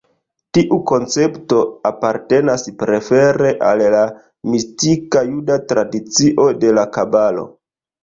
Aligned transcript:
Tiu 0.57 0.77
koncepto 0.91 1.59
apartenas 1.89 2.65
prefere 2.81 3.53
al 3.69 3.85
la 3.99 4.03
mistika 4.57 5.25
juda 5.31 5.63
tradicio 5.75 6.53
de 6.67 6.77
la 6.83 6.91
Kabalo. 7.01 7.51